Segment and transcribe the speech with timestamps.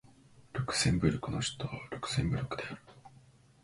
[0.53, 2.81] ルクセンブルクの首都はルクセンブルクである